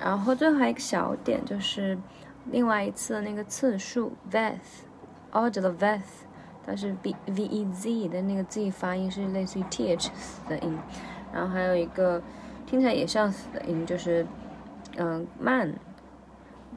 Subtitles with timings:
[0.00, 1.98] 然后最后还有一个小点，就是
[2.46, 6.00] 另外一次的那个次数，Veth，order the veth，
[6.64, 10.08] 它是 b v e z 的那个 z 发音是类似于 th
[10.48, 10.78] 的音，
[11.32, 12.22] 然后还有一个
[12.64, 14.26] 听起来也像死的音，就是
[14.96, 15.70] 嗯慢，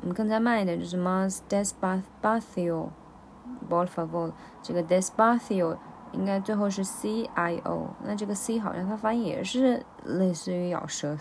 [0.02, 5.78] 嗯更加慢一点就是 mas despacio，por favor，这个 despacio
[6.12, 11.18] 应该最后是 c i o，那这个 c 好像它发音也是类似于咬舌。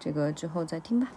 [0.00, 1.12] 这个之后再听吧。